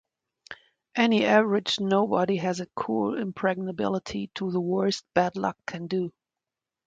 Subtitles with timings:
[0.95, 6.11] Any average nobody has a cool impregnability to the worst bad luck can do.